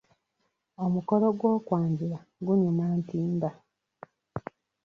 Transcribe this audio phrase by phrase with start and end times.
[0.85, 3.49] Omukolo gw'okwanjula gunyuma ntimba.